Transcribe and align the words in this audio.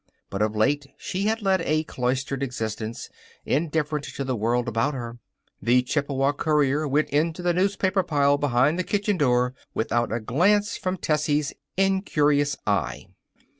But 0.31 0.41
of 0.41 0.55
late 0.55 0.87
she 0.97 1.25
had 1.25 1.43
led 1.43 1.61
a 1.61 1.83
cloistered 1.83 2.41
existence, 2.41 3.07
indifferent 3.45 4.03
to 4.05 4.23
the 4.23 4.35
world 4.35 4.67
about 4.67 4.95
her. 4.95 5.19
The 5.61 5.83
Chippewa 5.83 6.31
Courier 6.31 6.87
went 6.87 7.11
into 7.11 7.43
the 7.43 7.53
newspaper 7.53 8.01
pile 8.01 8.39
behind 8.39 8.79
the 8.79 8.83
kitchen 8.83 9.15
door 9.15 9.53
without 9.75 10.11
a 10.11 10.19
glance 10.19 10.75
from 10.75 10.97
Tessie's 10.97 11.53
incurious 11.77 12.57
eye. 12.65 13.09